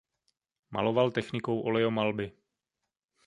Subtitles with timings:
[0.71, 2.31] Maloval technikou olejomalby.